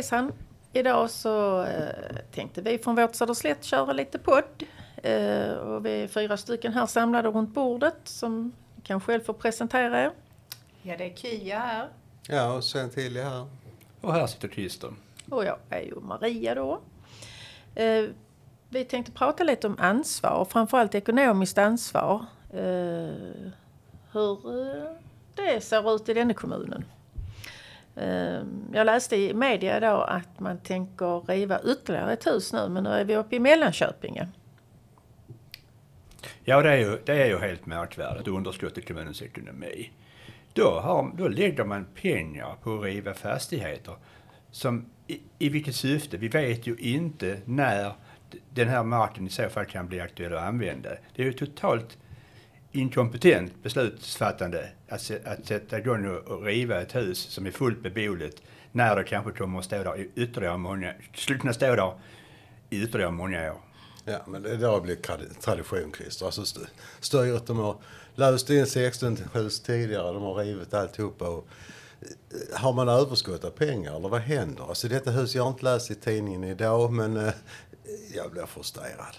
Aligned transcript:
Hejsan! 0.00 0.32
Idag 0.72 1.10
så 1.10 1.62
eh, 1.62 2.16
tänkte 2.32 2.62
vi 2.62 2.78
från 2.78 2.96
vårt 2.96 3.14
Söderslätt 3.14 3.64
köra 3.64 3.92
lite 3.92 4.18
podd. 4.18 4.62
Eh, 4.96 5.52
och 5.52 5.86
vi 5.86 6.02
är 6.02 6.08
fyra 6.08 6.36
stycken 6.36 6.72
här 6.72 6.86
samlade 6.86 7.28
runt 7.28 7.54
bordet 7.54 7.96
som 8.04 8.52
kan 8.82 9.00
själv 9.00 9.20
få 9.20 9.32
presentera 9.32 10.02
er. 10.02 10.12
Ja, 10.82 10.96
det 10.96 11.04
är 11.04 11.14
Kia 11.16 11.58
här. 11.58 11.88
Ja, 12.28 12.52
och 12.52 12.64
sen 12.64 12.90
till 12.90 13.16
här. 13.16 13.46
Och 14.00 14.12
här 14.12 14.26
sitter 14.26 14.48
Christer. 14.48 14.90
Och 15.30 15.44
jag 15.44 15.56
är 15.70 15.80
ju 15.80 16.00
Maria 16.00 16.54
då. 16.54 16.80
Eh, 17.74 18.04
vi 18.68 18.84
tänkte 18.84 19.12
prata 19.12 19.44
lite 19.44 19.66
om 19.66 19.76
ansvar, 19.78 20.46
framförallt 20.50 20.94
ekonomiskt 20.94 21.58
ansvar. 21.58 22.24
Eh, 22.52 23.50
hur 24.12 24.38
det 25.34 25.60
ser 25.60 25.94
ut 25.94 26.08
i 26.08 26.14
denna 26.14 26.34
kommunen. 26.34 26.84
Ehm, 27.96 28.64
jag 28.72 28.86
läste 28.86 29.16
i 29.16 29.34
media 29.34 29.76
idag 29.76 30.06
att 30.08 30.40
man 30.40 30.58
tänker 30.58 31.20
riva 31.26 31.60
ytterligare 31.64 32.12
ett 32.12 32.26
hus 32.26 32.52
nu, 32.52 32.68
men 32.68 32.84
nu 32.84 32.90
är 32.90 33.04
vi 33.04 33.16
uppe 33.16 33.36
i 33.36 33.40
Mellanköpinge. 33.40 34.28
Ja, 36.44 36.62
det 36.62 36.70
är 36.70 36.76
ju, 36.76 36.98
det 37.04 37.22
är 37.22 37.26
ju 37.26 37.38
helt 37.38 37.66
märkvärdigt, 37.66 38.28
underskott 38.28 38.78
i 38.78 38.82
kommunens 38.82 39.22
ekonomi. 39.22 39.90
Då, 40.52 40.80
har, 40.82 41.12
då 41.16 41.28
lägger 41.28 41.64
man 41.64 41.86
pengar 42.02 42.54
på 42.62 42.74
att 42.74 42.84
riva 42.84 43.14
fastigheter. 43.14 43.94
Som, 44.50 44.86
i, 45.06 45.20
I 45.38 45.48
vilket 45.48 45.74
syfte? 45.74 46.16
Vi 46.16 46.28
vet 46.28 46.66
ju 46.66 46.76
inte 46.76 47.38
när 47.44 47.92
den 48.50 48.68
här 48.68 48.84
marken 48.84 49.26
i 49.26 49.30
så 49.30 49.48
fall 49.48 49.64
kan 49.64 49.88
bli 49.88 50.00
aktuell 50.00 50.34
att 50.34 50.42
använda. 50.42 50.90
Det 51.14 51.22
är 51.22 51.26
ju 51.26 51.32
totalt 51.32 51.98
inkompetent 52.72 53.62
beslutsfattande 53.62 54.68
att, 54.88 55.10
att 55.24 55.46
sätta 55.46 55.78
igång 55.78 56.06
och 56.06 56.44
riva 56.44 56.80
ett 56.80 56.94
hus 56.94 57.18
som 57.18 57.46
är 57.46 57.50
fullt 57.50 57.82
beboeligt 57.82 58.42
när 58.72 58.96
det 58.96 59.04
kanske 59.04 59.32
kommer 59.32 59.58
att 59.58 59.64
stå 59.64 59.82
där 59.82 59.98
i 59.98 60.10
ytterligare 60.14 60.58
många, 60.58 60.94
skulle 61.14 61.38
kunna 61.38 61.52
stå 61.52 61.76
där 61.76 61.92
i 62.70 62.82
ytterligare 62.82 63.12
många 63.12 63.52
år. 63.52 63.60
Ja, 64.04 64.18
men 64.26 64.42
det 64.42 64.66
har 64.66 64.80
blivit 64.80 65.40
tradition, 65.40 65.92
Christer. 65.96 66.26
Alltså 66.26 66.42
st 66.42 66.60
styret, 67.00 67.46
de 67.46 67.58
har 67.58 67.76
löst 68.14 68.50
in 68.50 68.66
16 68.66 69.18
hus 69.34 69.60
tidigare, 69.60 70.12
de 70.12 70.22
har 70.22 70.34
rivit 70.34 70.74
alltihopa. 70.74 71.28
Och, 71.28 71.46
eh, 72.00 72.60
har 72.60 72.72
man 72.72 72.88
överskott 72.88 73.44
av 73.44 73.50
pengar 73.50 73.96
eller 73.96 74.08
vad 74.08 74.20
händer? 74.20 74.68
Alltså 74.68 74.88
detta 74.88 75.10
hus, 75.10 75.34
jag 75.34 75.42
har 75.42 75.50
inte 75.50 75.64
läst 75.64 75.90
i 75.90 75.94
tidningen 75.94 76.44
idag, 76.44 76.92
men 76.92 77.16
eh, 77.16 77.32
jag 78.14 78.30
blir 78.30 78.46
frustrerad. 78.46 79.16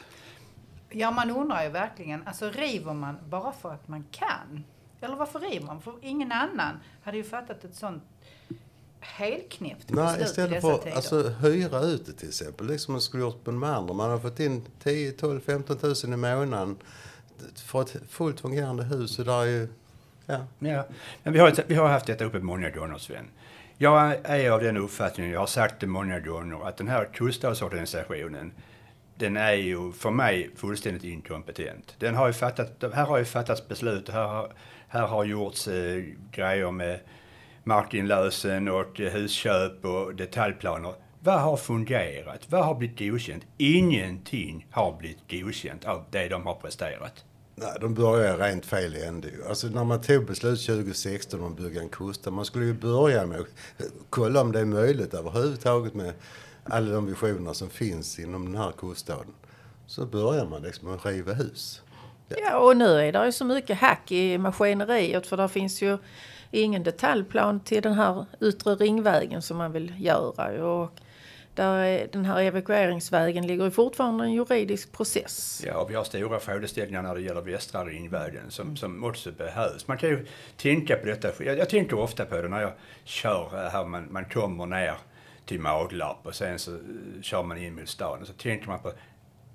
Ja, 0.91 1.11
man 1.11 1.31
undrar 1.31 1.63
ju 1.63 1.69
verkligen, 1.69 2.27
alltså 2.27 2.49
river 2.49 2.93
man 2.93 3.17
bara 3.29 3.51
för 3.51 3.73
att 3.73 3.87
man 3.87 4.05
kan? 4.11 4.63
Eller 5.01 5.15
varför 5.15 5.39
river 5.39 5.65
man? 5.65 5.81
För 5.81 5.93
ingen 6.01 6.31
annan 6.31 6.79
hade 7.03 7.17
ju 7.17 7.23
fattat 7.23 7.63
ett 7.63 7.75
sånt 7.75 8.03
helknäppt 8.99 9.87
beslut 9.87 10.05
Nej, 10.05 10.23
istället 10.23 10.61
för 10.61 10.77
tider. 10.77 10.95
alltså, 10.95 11.29
hyra 11.29 11.79
ut 11.79 12.05
det 12.05 12.13
till 12.13 12.27
exempel. 12.27 12.67
Liksom 12.67 12.91
man 12.91 13.01
skulle 13.01 13.23
gjort 13.23 13.43
på 13.43 13.51
de 13.51 13.63
andra. 13.63 13.93
Man 13.93 14.09
har 14.09 14.19
fått 14.19 14.39
in 14.39 14.65
10, 14.83 15.11
12, 15.11 15.39
15 15.39 15.77
tusen 15.77 16.13
i 16.13 16.17
månaden 16.17 16.77
för 17.55 17.81
ett 17.81 17.95
fullt 18.09 18.39
fungerande 18.39 18.83
hus. 18.83 19.19
Och 19.19 19.25
där 19.25 19.41
är 19.41 19.45
ju, 19.45 19.67
ja. 20.25 20.45
Ja, 20.59 20.85
men 21.23 21.33
vi 21.33 21.39
har, 21.39 21.53
vi 21.67 21.75
har 21.75 21.87
haft 21.89 22.05
detta 22.05 22.25
uppe 22.25 22.39
många 22.39 22.69
gånger, 22.69 22.97
Sven. 22.97 23.25
Jag 23.77 24.15
är 24.23 24.51
av 24.51 24.61
den 24.61 24.77
uppfattningen, 24.77 25.31
jag 25.31 25.39
har 25.39 25.47
sagt 25.47 25.79
det 25.79 25.87
många 25.87 26.19
gånger, 26.19 26.67
att 26.67 26.77
den 26.77 26.87
här 26.87 27.09
kuststadsorganisationen, 27.13 28.51
den 29.21 29.37
är 29.37 29.53
ju 29.53 29.91
för 29.91 30.11
mig 30.11 30.49
fullständigt 30.55 31.03
inkompetent. 31.03 31.95
Den 31.99 32.15
har 32.15 32.27
ju 32.27 32.33
fattat, 32.33 32.83
här 32.93 33.05
har 33.05 33.17
ju 33.17 33.25
fattats 33.25 33.67
beslut, 33.67 34.09
här 34.09 34.27
har, 34.27 34.53
här 34.87 35.07
har 35.07 35.23
gjorts 35.23 35.67
eh, 35.67 36.03
grejer 36.31 36.71
med 36.71 36.99
markinlösen 37.63 38.67
och 38.67 38.99
eh, 38.99 39.11
husköp 39.11 39.85
och 39.85 40.15
detaljplaner. 40.15 40.93
Vad 41.19 41.41
har 41.41 41.57
fungerat? 41.57 42.41
Vad 42.49 42.65
har 42.65 42.75
blivit 42.75 42.99
godkänt? 42.99 43.43
Ingenting 43.57 44.67
har 44.71 44.97
blivit 44.97 45.29
godkänt 45.29 45.85
av 45.85 46.05
det 46.11 46.27
de 46.27 46.45
har 46.45 46.55
presterat. 46.55 47.25
Nej, 47.55 47.77
de 47.81 47.93
börjar 47.93 48.37
rent 48.37 48.65
fel 48.65 48.95
i 48.95 49.03
ände. 49.05 49.29
Alltså 49.49 49.67
när 49.67 49.83
man 49.83 50.01
tog 50.01 50.25
beslut 50.25 50.65
2016 50.65 51.41
om 51.41 51.51
att 51.51 51.57
bygga 51.57 51.81
en 51.81 51.89
kuststad, 51.89 52.31
man 52.31 52.45
skulle 52.45 52.65
ju 52.65 52.73
börja 52.73 53.25
med 53.25 53.39
att 53.39 53.47
kolla 54.09 54.41
om 54.41 54.51
det 54.51 54.59
är 54.59 54.65
möjligt 54.65 55.13
överhuvudtaget 55.13 55.93
med 55.93 56.13
alla 56.71 56.91
de 56.91 57.05
visioner 57.05 57.53
som 57.53 57.69
finns 57.69 58.19
inom 58.19 58.45
den 58.45 58.61
här 58.61 58.71
kuststaden. 58.71 59.33
Så 59.87 60.05
börjar 60.05 60.45
man 60.45 60.61
liksom 60.61 60.87
med 60.87 60.97
att 60.97 61.05
riva 61.05 61.33
hus. 61.33 61.81
Ja. 62.29 62.37
ja, 62.39 62.57
och 62.59 62.77
nu 62.77 62.99
är 62.99 63.11
det 63.11 63.25
ju 63.25 63.31
så 63.31 63.45
mycket 63.45 63.77
hack 63.77 64.11
i 64.11 64.37
maskineriet 64.37 65.27
för 65.27 65.37
det 65.37 65.49
finns 65.49 65.81
ju 65.81 65.97
ingen 66.51 66.83
detaljplan 66.83 67.59
till 67.59 67.81
den 67.81 67.93
här 67.93 68.25
yttre 68.41 68.75
ringvägen 68.75 69.41
som 69.41 69.57
man 69.57 69.71
vill 69.71 69.93
göra. 69.97 70.65
Och 70.65 70.91
där 71.55 71.77
är, 71.77 72.07
den 72.11 72.25
här 72.25 72.41
evakueringsvägen 72.41 73.47
ligger 73.47 73.63
ju 73.63 73.71
fortfarande 73.71 74.23
en 74.23 74.33
juridisk 74.33 74.91
process. 74.91 75.63
Ja, 75.65 75.77
och 75.77 75.89
vi 75.91 75.95
har 75.95 76.03
stora 76.03 76.39
frågeställningar 76.39 77.01
när 77.01 77.15
det 77.15 77.21
gäller 77.21 77.41
västra 77.41 77.85
ringvägen 77.85 78.51
som, 78.51 78.77
som 78.77 79.03
också 79.03 79.31
behövs. 79.31 79.87
Man 79.87 79.97
kan 79.97 80.09
ju 80.09 80.25
tänka 80.57 80.95
på 80.95 81.05
detta. 81.05 81.43
Jag, 81.43 81.57
jag 81.57 81.69
tänker 81.69 81.99
ofta 81.99 82.25
på 82.25 82.41
det 82.41 82.47
när 82.47 82.61
jag 82.61 82.71
kör 83.03 83.69
här, 83.71 83.85
man, 83.85 84.07
man 84.11 84.25
kommer 84.25 84.65
ner 84.65 84.95
till 85.45 85.59
Maglarp 85.59 86.25
och 86.25 86.35
sen 86.35 86.59
så 86.59 86.71
eh, 86.71 87.21
kör 87.21 87.43
man 87.43 87.57
in 87.57 87.75
mot 87.75 87.89
stan 87.89 88.21
och 88.21 88.27
så 88.27 88.33
tänker 88.33 88.67
man 88.67 88.79
på 88.79 88.91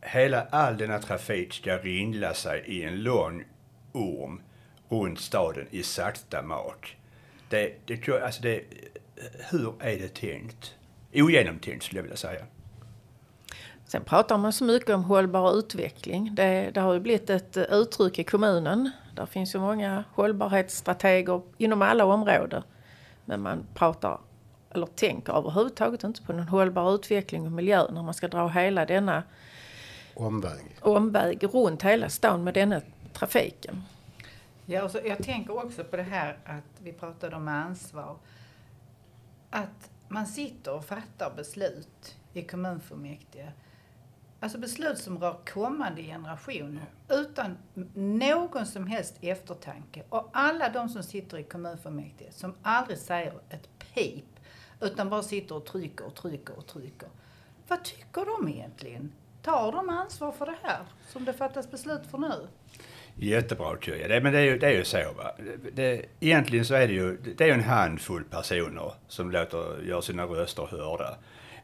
hela 0.00 0.46
all 0.50 0.76
denna 0.76 0.98
trafik 0.98 1.52
ska 1.52 1.76
ringla 1.76 2.34
sig 2.34 2.64
i 2.66 2.82
en 2.82 3.02
lång 3.02 3.44
orm 3.92 4.42
runt 4.88 5.20
staden 5.20 5.66
i 5.70 5.82
sakta 5.82 6.42
mak. 6.42 6.98
Det, 7.48 7.86
det, 7.86 8.08
alltså 8.24 8.42
det, 8.42 8.56
eh, 8.56 8.62
hur 9.50 9.74
är 9.80 9.98
det 9.98 10.14
tänkt? 10.14 10.74
Ogenomtänkt 11.14 11.84
skulle 11.84 11.98
jag 11.98 12.02
vilja 12.02 12.16
säga. 12.16 12.44
Sen 13.86 14.04
pratar 14.04 14.38
man 14.38 14.52
så 14.52 14.64
mycket 14.64 14.90
om 14.90 15.04
hållbar 15.04 15.58
utveckling. 15.58 16.34
Det, 16.34 16.70
det 16.74 16.80
har 16.80 16.94
ju 16.94 17.00
blivit 17.00 17.30
ett 17.30 17.56
eh, 17.56 17.64
uttryck 17.70 18.18
i 18.18 18.24
kommunen. 18.24 18.90
Där 19.14 19.26
finns 19.26 19.54
ju 19.54 19.58
många 19.58 20.04
hållbarhetsstrateger 20.14 21.42
inom 21.58 21.82
alla 21.82 22.04
områden. 22.04 22.62
Men 23.24 23.42
man 23.42 23.66
pratar, 23.74 24.20
eller 24.70 24.86
tänker 24.86 25.32
överhuvudtaget 25.32 26.04
inte 26.04 26.22
på 26.22 26.32
någon 26.32 26.48
hållbar 26.48 26.94
utveckling 26.94 27.46
och 27.46 27.52
miljö 27.52 27.90
när 27.90 28.02
man 28.02 28.14
ska 28.14 28.28
dra 28.28 28.48
hela 28.48 28.86
denna 28.86 29.22
omväg, 30.14 30.78
omväg 30.80 31.44
runt 31.54 31.82
hela 31.82 32.08
stan 32.08 32.44
med 32.44 32.54
denna 32.54 32.80
trafiken. 33.12 33.82
Ja, 34.66 34.82
och 34.84 34.90
så, 34.90 34.98
jag 35.04 35.18
tänker 35.18 35.64
också 35.64 35.84
på 35.84 35.96
det 35.96 36.02
här 36.02 36.38
att 36.44 36.80
vi 36.82 36.92
pratade 36.92 37.36
om 37.36 37.48
ansvar. 37.48 38.16
Att 39.50 39.90
man 40.08 40.26
sitter 40.26 40.74
och 40.74 40.84
fattar 40.84 41.32
beslut 41.36 42.16
i 42.32 42.42
kommunfullmäktige. 42.42 43.52
Alltså 44.40 44.58
beslut 44.58 44.98
som 44.98 45.18
rör 45.18 45.36
kommande 45.52 46.02
generationer 46.02 46.86
utan 47.08 47.56
någon 47.94 48.66
som 48.66 48.86
helst 48.86 49.14
eftertanke. 49.20 50.02
Och 50.08 50.30
alla 50.32 50.68
de 50.68 50.88
som 50.88 51.02
sitter 51.02 51.38
i 51.38 51.42
kommunfullmäktige 51.42 52.32
som 52.32 52.54
aldrig 52.62 52.98
säger 52.98 53.32
ett 53.50 53.68
pip 53.78 54.35
utan 54.80 55.10
bara 55.10 55.22
sitter 55.22 55.54
och 55.54 55.64
trycker 55.64 56.06
och 56.06 56.14
trycker 56.14 56.58
och 56.58 56.66
trycker. 56.66 57.08
Vad 57.68 57.84
tycker 57.84 58.24
de 58.24 58.48
egentligen? 58.48 59.12
Tar 59.42 59.72
de 59.72 59.88
ansvar 59.88 60.32
för 60.32 60.46
det 60.46 60.56
här 60.62 60.80
som 61.08 61.24
det 61.24 61.32
fattas 61.32 61.70
beslut 61.70 62.02
för 62.10 62.18
nu? 62.18 62.48
Jättebra 63.14 63.76
Kya. 63.80 64.08
Det, 64.08 64.20
men 64.20 64.32
det 64.32 64.38
är 64.38 64.44
ju, 64.44 64.58
det 64.58 64.66
är 64.66 64.72
ju 64.72 64.84
så. 64.84 65.12
Va? 65.16 65.30
Det, 65.72 66.04
egentligen 66.20 66.64
så 66.64 66.74
är 66.74 66.88
det 66.88 66.94
ju 66.94 67.16
det 67.36 67.48
är 67.48 67.54
en 67.54 67.62
handfull 67.62 68.24
personer 68.24 68.92
som 69.08 69.30
låter 69.30 69.82
göra 69.82 70.02
sina 70.02 70.24
röster 70.24 70.68
hörda. 70.70 71.16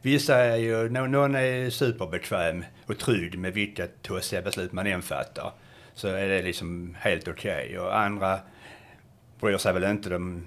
Vissa 0.03 0.37
är 0.37 0.57
ju, 0.57 0.89
någon 0.89 1.35
är 1.35 1.71
superbekväm 1.71 2.65
och 2.87 2.99
trygg 2.99 3.39
med 3.39 3.53
vilka 3.53 3.87
tossiga 4.03 4.43
beslut 4.43 4.73
man 4.73 4.87
än 4.87 5.03
fattar. 5.03 5.53
Så 5.95 6.09
är 6.09 6.29
det 6.29 6.43
liksom 6.43 6.97
helt 7.01 7.29
okej. 7.29 7.65
Okay. 7.65 7.79
Och 7.79 7.99
andra 7.99 8.39
bryr 9.41 9.59
sig 9.59 9.73
väl 9.73 9.85
inte 9.85 10.11
de 10.11 10.47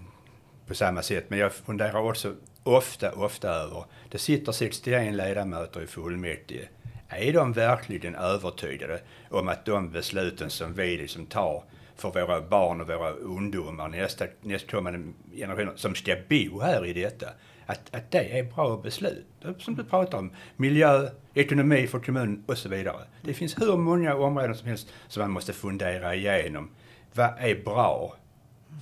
på 0.67 0.75
samma 0.75 1.01
sätt. 1.01 1.25
Men 1.27 1.39
jag 1.39 1.53
funderar 1.53 1.99
också 1.99 2.33
ofta, 2.63 3.11
ofta 3.11 3.49
över, 3.49 3.85
det 4.11 4.17
sitter 4.17 4.51
61 4.51 5.13
ledamöter 5.13 5.81
i 5.81 5.87
fullmäktige 5.87 6.67
är 7.09 7.33
de 7.33 7.53
verkligen 7.53 8.15
övertygade 8.15 8.99
om 9.29 9.47
att 9.47 9.65
de 9.65 9.91
besluten 9.91 10.49
som 10.49 10.73
vi 10.73 10.97
liksom 10.97 11.25
tar 11.25 11.63
för 11.95 12.09
våra 12.09 12.41
barn 12.41 12.81
och 12.81 12.87
våra 12.87 13.09
ungdomar, 13.09 13.87
nästa, 13.87 14.25
nästkommande 14.41 15.13
generationer 15.35 15.73
som 15.75 15.95
ska 15.95 16.15
bo 16.29 16.59
här 16.61 16.85
i 16.85 16.93
detta, 16.93 17.27
att, 17.65 17.95
att 17.95 18.11
det 18.11 18.39
är 18.39 18.43
bra 18.43 18.77
beslut. 18.77 19.25
Som 19.59 19.75
du 19.75 19.83
pratar 19.83 20.17
om, 20.17 20.31
miljö, 20.55 21.09
ekonomi 21.33 21.87
för 21.87 21.99
kommunen 21.99 22.43
och 22.47 22.57
så 22.57 22.69
vidare. 22.69 23.01
Det 23.21 23.33
finns 23.33 23.61
hur 23.61 23.77
många 23.77 24.15
områden 24.15 24.55
som 24.55 24.67
helst 24.67 24.93
som 25.07 25.21
man 25.21 25.31
måste 25.31 25.53
fundera 25.53 26.15
igenom. 26.15 26.69
Vad 27.13 27.33
är 27.37 27.63
bra 27.63 28.15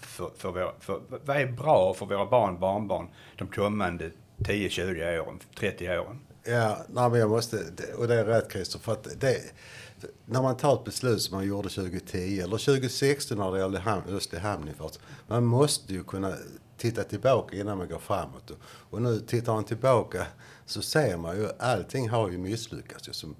för, 0.01 0.31
för, 0.37 0.51
vår, 0.51 0.73
för, 0.79 1.01
vad 1.25 1.37
är 1.37 1.45
bra 1.45 1.93
för 1.93 2.05
våra 2.05 2.25
barn 2.25 2.53
och 2.53 2.59
barnbarn 2.59 3.07
de 3.37 3.47
kommande 3.47 4.11
10, 4.45 4.69
20 4.69 5.19
åren, 5.19 5.39
30 5.59 5.89
åren? 5.89 6.19
Ja, 6.43 6.77
nej, 6.89 7.09
men 7.09 7.19
jag 7.19 7.29
måste, 7.29 7.63
och 7.97 8.07
det 8.07 8.15
är 8.15 8.25
rätt 8.25 8.51
Christer, 8.51 8.79
för 8.79 8.91
att 8.91 9.07
det, 9.19 9.41
när 10.25 10.41
man 10.41 10.57
tar 10.57 10.73
ett 10.73 10.83
beslut 10.83 11.21
som 11.21 11.37
man 11.37 11.47
gjorde 11.47 11.69
2010 11.69 12.39
eller 12.39 12.57
2016 12.57 13.37
när 13.37 13.51
det 13.51 13.59
gällde 13.59 14.01
Östlig 14.09 14.41
man 15.27 15.45
måste 15.45 15.93
ju 15.93 16.03
kunna 16.03 16.33
titta 16.77 17.03
tillbaka 17.03 17.57
innan 17.57 17.77
man 17.77 17.87
går 17.87 17.99
framåt. 17.99 18.51
Och, 18.89 19.01
nu 19.01 19.19
tittar 19.19 19.53
man 19.53 19.63
tillbaka 19.63 20.25
så 20.65 20.81
ser 20.81 21.17
man 21.17 21.37
ju 21.37 21.47
allting 21.59 22.09
har 22.09 22.29
ju 22.29 22.37
misslyckats 22.37 23.09
ju, 23.09 23.13
som, 23.13 23.35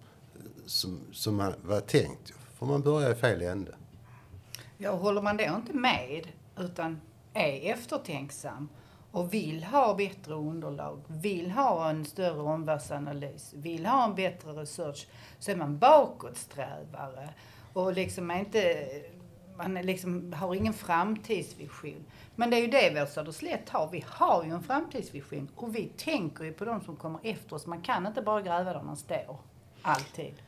som, 0.66 1.00
som 1.12 1.36
man 1.36 1.54
var 1.62 1.80
tänkt. 1.80 2.30
Ju. 2.30 2.34
För 2.60 2.66
man 2.66 2.82
börjar 2.82 3.12
i 3.12 3.16
fel 3.16 3.42
ände. 3.42 3.76
Ja, 4.78 4.92
och 4.92 5.00
håller 5.00 5.22
man 5.22 5.38
då 5.38 5.44
inte 5.44 5.74
med 5.74 6.28
utan 6.58 7.02
är 7.34 7.72
eftertänksam 7.72 8.70
och 9.12 9.34
vill 9.34 9.64
ha 9.64 9.94
bättre 9.94 10.34
underlag, 10.34 11.02
vill 11.08 11.52
ha 11.52 11.90
en 11.90 12.06
större 12.06 12.42
omvärldsanalys, 12.42 13.54
vill 13.54 13.86
ha 13.86 14.04
en 14.04 14.16
bättre 14.16 14.52
research, 14.52 15.08
så 15.40 15.52
är 15.52 15.56
man 15.56 15.78
bakåtsträvare 15.78 17.30
och 17.74 17.94
liksom 17.94 18.32
är 18.32 18.40
inte, 18.40 18.88
man 19.58 19.78
är 19.78 19.84
liksom 19.84 20.34
har 20.34 20.56
ingen 20.56 20.74
framtidsvision. 20.74 22.06
Men 22.36 22.50
det 22.50 22.58
är 22.58 22.62
ju 22.62 22.68
det 22.68 23.00
vårt 23.00 23.10
Söderslätt 23.10 23.70
har. 23.70 23.90
Vi 23.92 24.04
har 24.08 24.44
ju 24.44 24.50
en 24.50 24.64
framtidsvision 24.64 25.50
och 25.56 25.76
vi 25.76 25.86
tänker 25.98 26.44
ju 26.44 26.54
på 26.54 26.66
de 26.66 26.82
som 26.82 26.96
kommer 26.96 27.20
efter 27.24 27.56
oss. 27.56 27.66
Man 27.66 27.82
kan 27.82 28.08
inte 28.08 28.22
bara 28.22 28.42
gräva 28.42 28.74
där 28.74 28.84
man 28.84 28.98
står. 28.98 29.38
Alltid. 29.82 30.43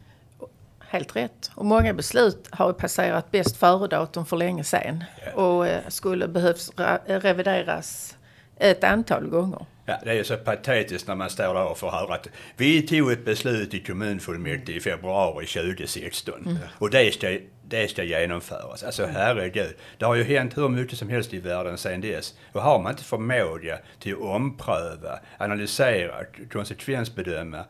Helt 0.90 1.16
rätt. 1.16 1.52
Och 1.56 1.66
många 1.66 1.94
beslut 1.94 2.48
har 2.52 2.74
passerat 2.74 3.32
bäst 3.32 3.58
före-datum 3.58 4.26
för 4.26 4.38
länge 4.38 4.64
sedan 4.64 5.04
och 5.36 5.68
eh, 5.68 5.82
skulle 5.88 6.28
behövs 6.28 6.72
ra- 6.76 7.20
revideras 7.20 8.18
ett 8.58 8.84
antal 8.84 9.28
gånger. 9.28 9.66
Ja, 9.86 10.00
det 10.04 10.12
är 10.20 10.24
så 10.24 10.38
patetiskt 10.38 11.08
när 11.08 11.16
man 11.16 11.30
står 11.30 11.54
där 11.54 11.64
och 11.70 11.78
får 11.78 11.92
höra 11.92 12.16
att 12.16 12.28
vi 12.58 12.82
tog 12.82 13.12
ett 13.12 13.26
beslut 13.26 13.74
i 13.74 13.80
kommunfullmäktige 13.84 14.78
i 14.78 14.80
februari 14.80 15.46
2016 15.46 16.60
och 16.80 16.90
det 16.90 17.14
ska, 17.14 17.38
det 17.68 17.88
ska 17.88 18.04
genomföras. 18.04 18.84
Alltså 18.84 19.06
herregud, 19.06 19.76
det 19.98 20.06
har 20.06 20.16
ju 20.16 20.24
hänt 20.24 20.58
hur 20.58 20.70
mycket 20.70 20.98
som 20.98 21.10
helst 21.10 21.34
i 21.34 21.40
världen 21.40 21.78
sedan 21.78 22.02
dess. 22.02 22.34
Och 22.52 22.62
har 22.62 22.80
man 22.82 22.92
inte 22.92 23.04
förmåga 23.04 23.78
till 24.00 24.14
att 24.14 24.20
ompröva, 24.22 25.20
analysera, 25.38 26.14
konsekvensbedöma 26.52 27.66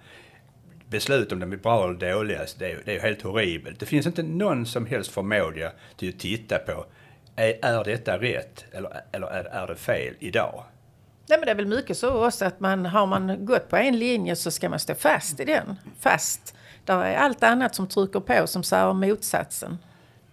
beslut 0.95 1.31
om 1.31 1.39
de 1.39 1.53
är 1.53 1.57
bra 1.57 1.83
eller 1.83 2.13
dåliga, 2.13 2.39
alltså, 2.39 2.55
det 2.59 2.71
är, 2.71 2.81
det 2.85 2.91
är 2.91 2.95
ju 2.95 3.01
helt 3.01 3.21
horribelt. 3.21 3.79
Det 3.79 3.85
finns 3.85 4.05
inte 4.05 4.23
någon 4.23 4.65
som 4.65 4.85
helst 4.85 5.11
förmåga 5.11 5.71
till 5.97 6.09
att 6.09 6.19
titta 6.19 6.57
på, 6.57 6.85
är, 7.35 7.65
är 7.65 7.83
detta 7.83 8.17
rätt 8.17 8.65
eller, 8.71 9.01
eller 9.11 9.27
är, 9.27 9.43
är 9.43 9.67
det 9.67 9.75
fel 9.75 10.13
idag? 10.19 10.63
Nej, 11.29 11.39
men 11.39 11.45
det 11.45 11.51
är 11.51 11.55
väl 11.55 11.65
mycket 11.65 11.97
så 11.97 12.25
också 12.27 12.45
att 12.45 12.59
man, 12.59 12.85
har 12.85 13.05
man 13.05 13.45
gått 13.45 13.69
på 13.69 13.77
en 13.77 13.99
linje 13.99 14.35
så 14.35 14.51
ska 14.51 14.69
man 14.69 14.79
stå 14.79 14.95
fast 14.95 15.39
i 15.39 15.45
den. 15.45 15.75
Fast. 15.99 16.55
Där 16.85 17.03
är 17.03 17.15
allt 17.15 17.43
annat 17.43 17.75
som 17.75 17.87
trycker 17.87 18.19
på 18.19 18.47
som 18.47 18.63
säger 18.63 18.93
motsatsen. 18.93 19.77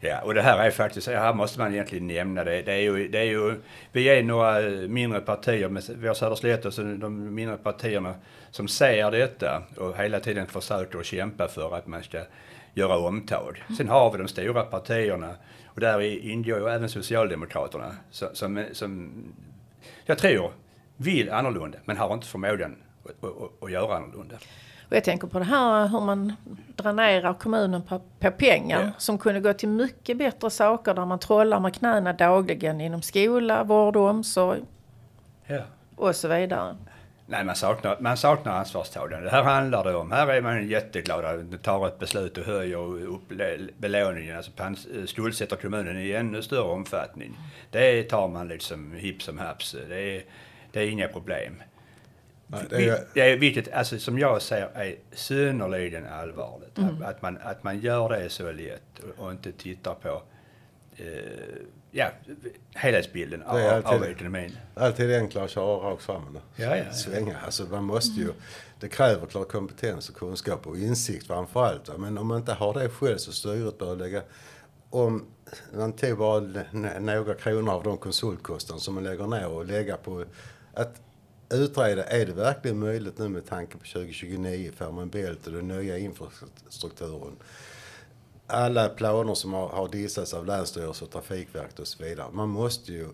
Ja, 0.04 0.20
och 0.20 0.34
det 0.34 0.42
här 0.42 0.58
är 0.58 0.70
faktiskt, 0.70 1.08
här 1.08 1.34
måste 1.34 1.58
man 1.58 1.72
egentligen 1.72 2.06
nämna 2.06 2.44
det. 2.44 2.62
Det 2.62 2.72
är 2.72 2.80
ju, 2.80 3.08
det 3.08 3.18
är 3.18 3.24
ju 3.24 3.54
vi 3.92 4.08
är 4.08 4.22
några 4.22 4.60
eh, 4.60 4.88
mindre 4.88 5.20
partier, 5.20 5.68
med, 5.68 5.82
vi 5.98 6.06
har 6.08 6.14
Söderslätt 6.14 6.64
och 6.64 6.74
så 6.74 6.82
de 6.82 7.34
mindre 7.34 7.56
partierna 7.56 8.14
som 8.50 8.68
ser 8.68 9.10
detta 9.10 9.62
och 9.76 9.96
hela 9.96 10.20
tiden 10.20 10.46
försöker 10.46 10.98
att 10.98 11.06
kämpa 11.06 11.48
för 11.48 11.76
att 11.76 11.86
man 11.86 12.02
ska 12.02 12.20
göra 12.74 12.96
omtag. 12.96 13.62
Sen 13.76 13.88
har 13.88 14.12
vi 14.12 14.18
de 14.18 14.28
stora 14.28 14.62
partierna 14.62 15.34
och 15.66 15.80
där 15.80 16.00
ingår 16.00 16.58
ju 16.58 16.68
även 16.68 16.88
Socialdemokraterna 16.88 17.96
som, 18.10 18.28
som, 18.32 18.64
som 18.72 19.12
jag 20.04 20.18
tror 20.18 20.52
vill 20.96 21.30
annorlunda 21.30 21.78
men 21.84 21.96
har 21.96 22.14
inte 22.14 22.26
förmågan 22.26 22.76
att, 23.04 23.24
att, 23.24 23.62
att 23.62 23.70
göra 23.70 23.96
annorlunda. 23.96 24.36
Och 24.92 24.96
jag 24.96 25.04
tänker 25.04 25.28
på 25.28 25.38
det 25.38 25.44
här 25.44 25.88
hur 25.88 26.00
man 26.00 26.32
dränerar 26.76 27.34
kommunen 27.34 27.82
på, 27.82 28.00
på 28.18 28.30
pengar 28.30 28.82
Ja. 28.82 28.90
som 28.98 29.18
kunde 29.18 29.40
gå 29.40 29.52
till 29.52 29.68
mycket 29.68 30.16
bättre 30.16 30.50
saker 30.50 30.94
där 30.94 31.04
man 31.06 31.18
trollar 31.18 31.60
med 31.60 31.74
knäna 31.74 32.12
dagligen 32.12 32.80
inom 32.80 33.02
skola, 33.02 33.64
vård 33.64 33.96
och 33.96 34.08
omsorg 34.08 34.60
Ja. 35.46 35.60
och 35.96 36.16
så 36.16 36.28
vidare. 36.28 36.76
Nej, 37.26 37.44
man 37.44 37.56
saknar, 37.56 37.96
man 38.00 38.16
saknar 38.16 38.52
ansvarstagande. 38.58 39.24
Det 39.26 39.30
här 39.30 39.42
handlar 39.42 39.84
det 39.84 39.94
om. 39.94 40.12
Här 40.12 40.26
är 40.26 40.42
man 40.42 40.68
jätteglada. 40.68 41.36
De 41.36 41.58
tar 41.58 41.86
ett 41.86 41.98
beslut 41.98 42.38
och 42.38 42.44
höjer 42.44 43.06
upp 43.06 43.32
belåningen, 43.78 44.36
alltså 44.36 44.50
pans, 44.56 44.86
skuldsätter 45.06 45.56
kommunen 45.56 45.98
i 45.98 46.12
ännu 46.12 46.42
större 46.42 46.60
omfattning. 46.72 47.38
Det 47.70 48.02
tar 48.02 48.28
man 48.28 48.48
liksom 48.48 48.92
hipp 48.92 49.22
som 49.22 49.38
haps. 49.38 49.76
Det 49.88 50.16
är, 50.16 50.22
det 50.72 50.80
är 50.80 50.90
inga 50.90 51.08
problem. 51.08 51.62
Nej, 52.52 52.66
det 52.70 52.88
är, 52.88 53.04
Det 53.14 53.20
är 53.20 53.36
vilket, 53.36 53.72
alltså 53.72 53.98
som 53.98 54.18
jag 54.18 54.42
säger, 54.42 54.68
är 54.74 54.96
synnerligen 55.12 56.06
allvarligt. 56.06 56.78
Mm. 56.78 57.02
Att, 57.02 57.08
att, 57.08 57.22
man, 57.22 57.38
att 57.42 57.64
man 57.64 57.80
gör 57.80 58.08
det 58.08 58.28
så 58.30 58.52
lätt 58.52 58.98
och, 58.98 59.24
och 59.24 59.32
inte 59.32 59.52
tittar 59.52 59.94
på 59.94 60.22
eh, 60.96 61.06
ja, 61.90 62.10
helhetsbilden 62.74 63.42
av, 63.42 63.56
alltid 63.56 63.92
av 63.92 64.04
ekonomin. 64.04 64.56
alltid 64.74 65.14
enklare 65.14 65.44
att 65.44 65.50
köra 65.50 65.90
rakt 65.90 66.02
fram 66.02 66.38
Ja, 66.56 66.64
ja, 66.64 66.76
ja. 66.76 66.92
svänga. 66.92 67.36
Alltså 67.44 67.64
man 67.64 67.84
måste 67.84 68.20
ju, 68.20 68.28
det 68.80 68.88
kräver 68.88 69.26
klart 69.26 69.48
kompetens 69.48 70.08
och 70.08 70.16
kunskap 70.16 70.66
och 70.66 70.78
insikt 70.78 71.26
framför 71.26 71.64
allt. 71.64 71.88
va. 71.88 71.94
Men 71.98 72.18
om 72.18 72.26
man 72.26 72.36
inte 72.38 72.52
har 72.52 72.74
det 72.74 72.88
själv 72.88 73.16
så 73.16 73.32
styret 73.32 73.78
bör 73.78 73.96
lägga 73.96 74.22
om 74.90 75.26
man 75.76 75.92
tog 75.92 76.18
bara 76.18 76.40
några 77.00 77.34
kronor 77.34 77.72
av 77.72 77.82
de 77.82 77.96
konsultkostnader 77.96 78.80
som 78.80 78.94
man 78.94 79.04
lägger 79.04 79.26
ner 79.26 79.48
och 79.48 79.66
lägga 79.66 79.96
på 79.96 80.24
att 80.74 81.00
utreda, 81.52 82.04
är 82.04 82.26
det 82.26 82.32
verkligen 82.32 82.78
möjligt 82.78 83.18
nu 83.18 83.28
med 83.28 83.46
tanke 83.46 83.72
på 83.72 83.84
2029, 83.84 84.72
Fehmarn 84.76 85.08
Bält 85.08 85.46
och 85.46 85.52
den 85.52 85.68
nya 85.68 85.98
infrastrukturen? 85.98 87.36
Alla 88.46 88.88
planer 88.88 89.34
som 89.34 89.52
har, 89.52 89.68
har 89.68 89.88
dissats 89.88 90.34
av 90.34 90.46
Länsstyrelsen 90.46 91.06
och 91.06 91.12
Trafikverket 91.12 91.78
och 91.78 91.86
så 91.86 92.04
vidare. 92.04 92.26
Man 92.32 92.48
måste 92.48 92.92
ju 92.92 93.08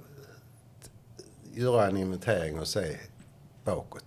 göra 1.55 1.87
en 1.87 1.97
inventering 1.97 2.61
och 2.61 2.69
se 2.69 2.97
bakåt. 3.65 4.05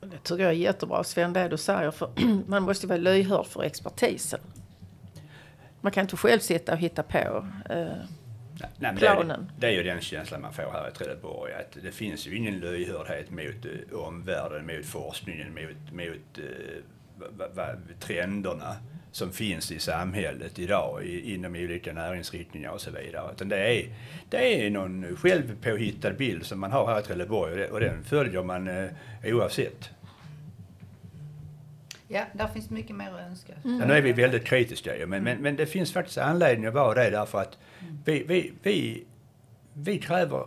Det 0.00 0.18
tycker 0.22 0.42
jag 0.42 0.52
är 0.52 0.56
jättebra 0.56 1.04
Sven 1.04 1.32
det 1.32 1.48
du 1.48 1.56
säger 1.56 1.90
för 1.90 2.10
man 2.46 2.62
måste 2.62 2.86
vara 2.86 2.98
lyhörd 2.98 3.46
för 3.46 3.62
expertisen. 3.62 4.40
Man 5.80 5.92
kan 5.92 6.02
inte 6.02 6.16
själv 6.16 6.40
sitta 6.40 6.72
och 6.72 6.78
hitta 6.78 7.02
på. 7.02 7.46
Eh, 7.70 7.88
Nej, 8.60 8.70
men 8.78 9.28
det, 9.28 9.46
det 9.58 9.66
är 9.66 9.70
ju 9.70 9.82
den 9.82 10.00
känslan 10.00 10.40
man 10.40 10.52
får 10.52 10.62
här 10.62 10.88
i 10.88 10.92
Trelleborg. 10.92 11.52
Att 11.52 11.78
det 11.82 11.92
finns 11.92 12.26
ju 12.26 12.36
ingen 12.36 12.60
lyhördhet 12.60 13.30
mot 13.30 13.64
eh, 13.64 13.98
omvärlden, 13.98 14.66
mot 14.66 14.86
forskningen, 14.86 15.54
mot, 15.54 15.92
mot 15.92 16.38
eh, 16.38 16.82
va, 17.36 17.46
va, 17.54 17.66
trenderna 18.00 18.76
som 19.12 19.32
finns 19.32 19.72
i 19.72 19.78
samhället 19.78 20.58
idag 20.58 21.04
i, 21.04 21.34
inom 21.34 21.54
olika 21.54 21.92
näringsriktningar 21.92 22.70
och 22.70 22.80
så 22.80 22.90
vidare. 22.90 23.32
Utan 23.32 23.48
det, 23.48 23.56
är, 23.56 23.88
det 24.28 24.66
är 24.66 24.70
någon 24.70 25.16
självpåhittad 25.16 26.12
bild 26.12 26.46
som 26.46 26.60
man 26.60 26.72
har 26.72 26.86
här 26.86 27.00
i 27.00 27.02
Trelleborg 27.02 27.52
och, 27.52 27.58
det, 27.58 27.70
och 27.70 27.80
den 27.80 28.04
följer 28.04 28.42
man 28.42 28.68
eh, 28.68 28.90
oavsett. 29.24 29.90
Ja, 32.08 32.24
där 32.32 32.48
finns 32.48 32.70
mycket 32.70 32.96
mer 32.96 33.10
att 33.14 33.30
önska. 33.30 33.52
Ja, 33.62 33.70
nu 33.70 33.94
är 33.94 34.02
vi 34.02 34.12
väldigt 34.12 34.44
kritiska 34.44 34.96
ju, 34.96 35.06
men, 35.06 35.24
men, 35.24 35.38
men 35.38 35.56
det 35.56 35.66
finns 35.66 35.92
faktiskt 35.92 36.18
anledning 36.18 36.66
att 36.66 36.74
vara 36.74 36.94
det 36.94 37.10
därför 37.10 37.40
att 37.40 37.58
vi, 38.04 38.24
vi, 38.28 38.52
vi, 38.62 39.06
vi 39.72 39.98
kräver 39.98 40.46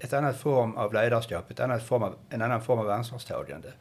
ett 0.00 0.12
annat 0.12 0.40
form 0.40 0.76
av 0.76 0.94
ledarskap, 0.94 1.50
ett 1.50 1.60
annat 1.60 1.86
form 1.86 2.02
av, 2.02 2.16
en 2.28 2.42
annan 2.42 2.62
form 2.62 2.78
av 2.78 2.90
ansvarstagande. 2.90 3.72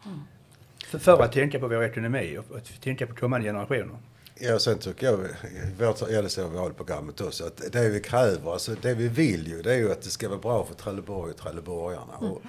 För, 0.87 0.99
för 0.99 1.23
att 1.23 1.31
tänka 1.31 1.59
på 1.59 1.67
vår 1.67 1.83
ekonomi 1.83 2.37
och 2.37 2.57
att 2.57 2.81
tänka 2.81 3.07
på 3.07 3.15
kommande 3.15 3.47
generationer. 3.47 3.97
Ja, 4.41 4.59
sen 4.59 4.77
tycker 4.77 5.05
jag, 5.05 5.19
i 5.19 5.83
vårt 5.85 6.01
äldsta 6.01 6.47
valprogrammet 6.47 7.21
också, 7.21 7.45
att 7.45 7.71
det 7.71 7.89
vi 7.89 7.99
kräver, 7.99 8.53
alltså 8.53 8.75
det 8.81 8.93
vi 8.93 9.07
vill 9.07 9.47
ju, 9.47 9.61
det 9.61 9.73
är 9.73 9.77
ju 9.77 9.91
att 9.91 10.01
det 10.01 10.09
ska 10.09 10.29
vara 10.29 10.39
bra 10.39 10.65
för 10.65 10.75
Trelleborg 10.75 11.31
och 11.31 11.37
trelleborgarna. 11.37 12.17
Och 12.17 12.41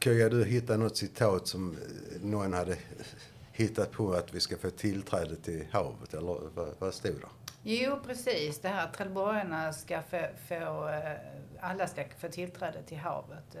Kia, 0.00 0.28
du 0.28 0.44
hittade 0.44 0.78
något 0.78 0.96
citat 0.96 1.48
som 1.48 1.76
någon 2.22 2.52
hade 2.52 2.76
hittat 3.52 3.92
på 3.92 4.12
att 4.12 4.34
vi 4.34 4.40
ska 4.40 4.56
få 4.56 4.70
tillträde 4.70 5.36
till 5.36 5.66
havet, 5.72 6.14
eller 6.14 6.38
vad, 6.54 6.74
vad 6.78 6.94
stod 6.94 7.14
det? 7.14 7.52
Jo, 7.62 7.96
precis. 8.06 8.60
Det 8.60 8.68
här 8.68 8.84
att 8.84 8.94
trelleborgarna 8.94 9.72
ska 9.72 10.02
få, 10.02 10.26
få, 10.48 10.88
eh, 10.88 11.16
alla 11.60 11.86
ska 11.86 12.04
få 12.18 12.28
tillträde 12.28 12.82
till 12.82 12.98
havet. 12.98 13.56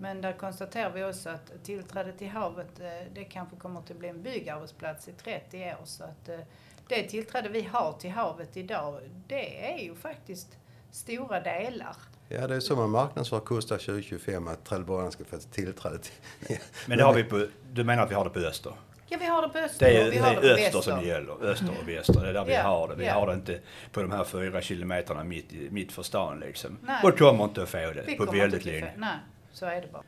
Men 0.00 0.20
där 0.20 0.32
konstaterar 0.32 0.90
vi 0.90 1.04
också 1.04 1.28
att 1.28 1.64
tillträde 1.64 2.12
till 2.12 2.28
havet, 2.28 2.80
eh, 2.80 2.86
det 3.14 3.24
kanske 3.24 3.56
kommer 3.56 3.80
att 3.80 3.98
bli 3.98 4.08
en 4.08 4.22
byggarbetsplats 4.22 5.08
i 5.08 5.12
30 5.12 5.56
år. 5.56 5.84
Så 5.84 6.04
att 6.04 6.28
eh, 6.28 6.40
det 6.88 7.02
tillträde 7.02 7.48
vi 7.48 7.62
har 7.62 7.92
till 7.92 8.10
havet 8.10 8.56
idag, 8.56 9.00
det 9.26 9.72
är 9.72 9.78
ju 9.78 9.94
faktiskt 9.94 10.48
stora 10.90 11.40
delar. 11.40 11.96
Ja, 12.28 12.46
det 12.46 12.54
är 12.54 12.60
så 12.60 12.76
man 12.76 12.90
marknadsför 12.90 13.40
Kusta 13.40 13.78
2025, 13.78 14.48
att 14.48 14.64
trelleborgarna 14.64 15.10
ska 15.10 15.24
få 15.24 15.38
tillträde 15.38 15.98
till... 15.98 16.58
Men 16.86 16.98
det 16.98 17.04
har 17.04 17.14
vi 17.14 17.24
på, 17.24 17.46
du 17.72 17.84
menar 17.84 18.02
att 18.02 18.10
vi 18.10 18.14
har 18.14 18.24
det 18.24 18.30
på 18.30 18.38
öster? 18.38 18.72
Ja, 19.12 19.16
vi 19.20 19.26
har 19.26 19.42
det 19.42 19.48
på 19.48 19.58
öster 19.58 19.86
Det 19.86 19.96
är, 19.96 19.98
och 20.00 20.04
det 20.04 20.10
vi 20.10 20.18
har 20.18 20.34
det 20.34 20.40
på 20.40 20.46
öster 20.46 20.62
väster. 20.64 20.80
som 20.80 21.04
gäller, 21.04 21.44
öster 21.44 21.70
och 21.82 21.88
väster. 21.88 22.20
Det 22.22 22.28
är 22.28 22.32
där 22.32 22.44
vi 22.44 22.54
Ja, 22.54 22.62
har 22.62 22.88
det. 22.88 22.94
Vi 22.94 23.06
ja. 23.06 23.14
har 23.14 23.26
det 23.26 23.32
inte 23.34 23.58
på 23.92 24.02
de 24.02 24.10
här 24.12 24.24
fyra 24.24 24.60
kilometerna 24.60 25.24
mitt, 25.24 25.52
i- 25.52 25.70
mitt 25.70 25.92
för 25.92 26.02
stan 26.02 26.40
liksom. 26.40 26.78
Nej. 26.82 27.00
Och 27.04 27.18
kommer 27.18 27.44
inte 27.44 27.62
att 27.62 27.68
få 27.68 27.78
det 27.78 28.02
Vi 28.06 28.16
på 28.16 28.24
väldigt 28.24 28.64
länge. 28.64 28.92
Nej, 28.96 29.16
så 29.52 29.66
är 29.66 29.80
det 29.80 29.92
bara. 29.92 30.02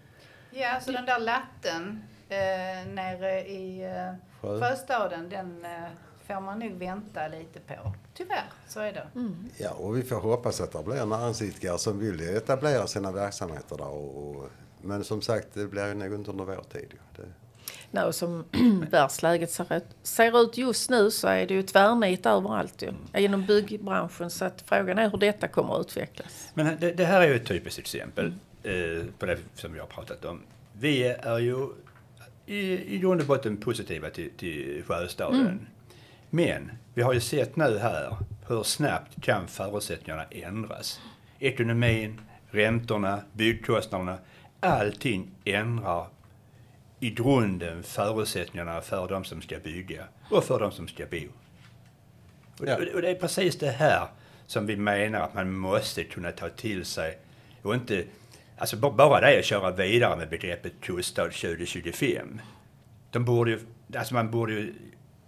Ja, 0.50 0.80
så 0.80 0.92
den 0.92 1.06
där 1.06 1.18
latten 1.18 2.02
eh, 2.28 2.36
nere 2.92 3.40
i 3.48 3.82
eh, 3.84 4.14
Sjö. 4.40 4.60
Sjöstaden, 4.60 5.28
den 5.28 5.64
eh, 5.64 5.70
får 6.26 6.40
man 6.40 6.58
nog 6.58 6.72
vänta 6.72 7.28
lite 7.28 7.60
på. 7.60 7.92
Tyvärr, 8.14 8.44
så 8.68 8.80
är 8.80 8.92
det. 8.92 9.06
Ja, 9.56 9.70
och 9.70 9.96
vi 9.96 10.02
får 10.02 10.16
hoppas 10.16 10.60
att 10.60 10.72
det 10.72 10.82
blir 10.82 11.06
näringsidkare 11.06 11.78
som 11.78 11.98
vill 11.98 12.36
etablera 12.36 12.86
sina 12.86 13.12
verksamheter 13.12 13.76
där. 13.76 13.88
Och, 13.88 14.26
och, 14.36 14.48
men 14.82 15.04
som 15.04 15.22
sagt, 15.22 15.46
det 15.54 15.66
blir 15.66 15.86
ju 15.86 15.94
nog 15.94 16.14
inte 16.14 16.30
under 16.30 16.44
vår 16.44 16.62
tid. 16.72 16.94
Det, 17.16 17.22
Och 17.98 18.14
som 18.14 18.44
världsläget 18.90 19.50
ser 19.50 19.76
ut, 19.76 19.84
ser 20.02 20.42
ut 20.42 20.56
just 20.56 20.90
nu 20.90 21.10
så 21.10 21.28
är 21.28 21.46
det 21.46 21.54
ju 21.54 21.62
tvärnit 21.62 22.26
överallt 22.26 22.82
ju, 22.82 22.92
inom 23.20 23.46
byggbranschen. 23.46 24.30
Så 24.30 24.44
att 24.44 24.64
frågan 24.66 24.98
är 24.98 25.10
hur 25.10 25.18
detta 25.18 25.48
kommer 25.48 25.80
att 25.80 25.86
utvecklas. 25.86 26.50
Men 26.54 26.76
det, 26.80 26.92
det 26.92 27.04
här 27.04 27.20
är 27.20 27.28
ju 27.28 27.36
ett 27.36 27.46
typiskt 27.46 27.78
exempel 27.78 28.32
eh, 28.62 29.04
på 29.18 29.26
det 29.26 29.38
som 29.54 29.72
vi 29.72 29.78
har 29.78 29.86
pratat 29.86 30.24
om. 30.24 30.40
Vi 30.72 31.04
är 31.04 31.38
ju 31.38 31.68
i, 32.46 32.94
i 32.94 32.98
grund 32.98 33.20
och 33.20 33.26
botten 33.26 33.56
positiva 33.56 34.10
till, 34.10 34.30
till 34.30 34.82
Sjöstaden. 34.86 35.66
Men 36.30 36.70
vi 36.94 37.02
har 37.02 37.12
ju 37.12 37.20
sett 37.20 37.56
nu 37.56 37.78
här 37.78 38.16
hur 38.48 38.62
snabbt 38.62 39.22
kan 39.22 39.48
förutsättningarna 39.48 40.24
ändras. 40.30 41.00
Ekonomin, 41.38 42.20
räntorna, 42.50 43.22
byggkostnaderna, 43.32 44.18
allting 44.60 45.30
ändrar 45.44 46.06
i 47.02 47.10
grunden 47.10 47.82
förutsättningarna 47.82 48.80
för 48.80 49.08
de 49.08 49.24
som 49.24 49.42
ska 49.42 49.58
bygga 49.58 50.04
och 50.30 50.44
för 50.44 50.58
de 50.60 50.72
som 50.72 50.88
ska 50.88 51.06
bo. 51.06 51.22
Och, 52.60 52.66
Ja. 52.68 52.76
och 52.94 53.02
det 53.02 53.10
är 53.10 53.14
precis 53.14 53.58
det 53.58 53.70
här 53.70 54.06
som 54.46 54.66
vi 54.66 54.76
menar 54.76 55.20
att 55.20 55.34
man 55.34 55.52
måste 55.52 56.04
kunna 56.04 56.32
ta 56.32 56.48
till 56.48 56.84
sig 56.84 57.18
och 57.62 57.74
inte 57.74 58.04
Alltså 58.58 58.76
ba- 58.76 58.90
bara 58.90 59.20
det 59.20 59.38
att 59.38 59.44
köra 59.44 59.70
vidare 59.70 60.16
med 60.16 60.28
begreppet 60.28 60.72
kuststad 60.80 61.30
2025. 61.30 62.40
De 63.10 63.24
borde 63.24 63.50
ju, 63.50 63.60
alltså 63.96 64.14
man 64.14 64.30
borde 64.30 64.52
ju 64.52 64.74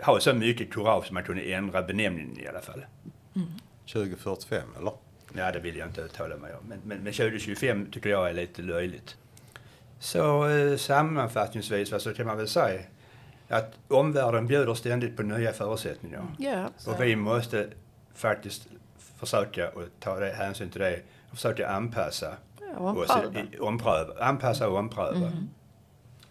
ha 0.00 0.21
så 0.21 0.35
mycket 0.35 0.71
kurage 0.73 1.07
som 1.07 1.14
man 1.14 1.23
kunde 1.25 1.43
ändra 1.43 1.83
benämningen 1.83 2.38
i 2.40 2.47
alla 2.47 2.61
fall. 2.61 2.85
2045, 3.93 4.62
eller? 4.78 4.93
Ja, 5.37 5.52
det 5.52 5.61
vill 5.61 5.76
jag 5.76 5.88
inte 5.88 6.00
uttala 6.00 6.37
mig 6.37 6.54
om. 6.54 6.64
Men, 6.69 6.78
men, 6.85 6.99
men 6.99 7.12
2025 7.12 7.87
tycker 7.93 8.11
jag 8.11 8.28
är 8.31 8.35
lite 8.35 8.62
löjligt. 8.62 9.16
Så 9.98 10.48
eh, 10.48 10.76
sammanfattningsvis 10.76 12.02
så 12.02 12.14
kan 12.14 12.26
man 12.26 12.36
väl 12.36 12.48
säga 12.48 12.80
att 13.48 13.78
omvärlden 13.88 14.46
bjuder 14.46 14.74
ständigt 14.74 15.16
på 15.16 15.22
nya 15.22 15.52
förutsättningar. 15.52 16.26
Ja, 16.38 16.68
Och 16.86 17.00
vi 17.02 17.16
måste 17.16 17.68
faktiskt 18.14 18.66
försöka 19.16 19.68
och 19.70 19.82
ta 20.00 20.18
det, 20.20 20.32
hänsyn 20.32 20.70
till 20.70 20.80
det 20.80 21.00
och 21.30 21.34
försöka 21.36 21.68
anpassa 21.68 22.36
ja 22.60 22.76
oss. 22.92 23.10
ompröva. 23.10 23.40
i- 23.52 23.58
Ompröva, 23.58 24.24
anpassa 24.24 24.68
och 24.68 24.78
ompröva. 24.78 25.32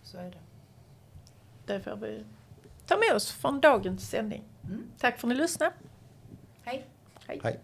Så 0.03 0.17
är 0.17 0.23
det. 0.23 0.37
Det 1.73 1.79
får 1.79 1.95
vi 1.95 2.23
ta 2.87 2.97
med 2.97 3.15
oss 3.15 3.31
från 3.31 3.61
dagens 3.61 4.09
sändning. 4.09 4.43
Tack 4.99 5.19
för 5.19 5.27
att 5.27 5.29
ni 5.29 5.35
lyssnade. 5.35 5.73
Hej! 6.63 6.85
Hej. 7.27 7.39
Hej. 7.43 7.59